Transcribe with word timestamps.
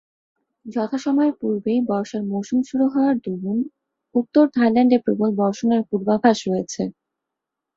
যথাসময়ের 0.65 1.33
পূর্বেই 1.41 1.79
বর্ষার 1.89 2.23
মৌসুম 2.31 2.59
শুরু 2.69 2.85
হওয়ার 2.93 3.15
দরুণ 3.25 3.57
উত্তর 4.15 4.45
থাইল্যান্ডে 4.55 4.97
প্রবল 5.05 5.29
বর্ষণের 5.41 5.81
পূর্বাভাস 5.89 6.37
রয়েছে। 6.47 6.83